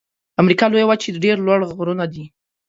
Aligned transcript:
د 0.35 0.37
امریکا 0.41 0.65
لویې 0.69 0.87
وچې 0.87 1.09
ډېر 1.23 1.37
لوړ 1.45 1.59
غرونه 1.77 2.05
دي. 2.13 2.25